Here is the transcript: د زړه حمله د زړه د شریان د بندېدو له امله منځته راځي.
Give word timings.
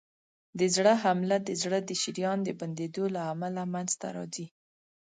د 0.59 0.61
زړه 0.75 0.93
حمله 1.03 1.37
د 1.47 1.49
زړه 1.61 1.79
د 1.89 1.91
شریان 2.01 2.39
د 2.43 2.49
بندېدو 2.59 3.03
له 3.15 3.21
امله 3.33 3.61
منځته 3.73 4.07
راځي. 4.17 4.47